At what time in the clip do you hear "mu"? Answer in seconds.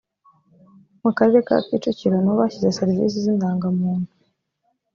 1.01-1.11